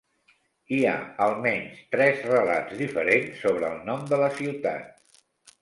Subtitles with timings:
[0.77, 0.93] Hi ha
[1.25, 5.23] almenys tres relats diferents sobre el nom de la ciutat.